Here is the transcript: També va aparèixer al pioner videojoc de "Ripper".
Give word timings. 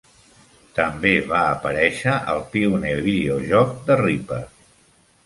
També 0.77 1.11
va 1.33 1.41
aparèixer 1.49 2.15
al 2.33 2.41
pioner 2.55 2.95
videojoc 3.09 3.77
de 3.91 3.99
"Ripper". 4.03 4.41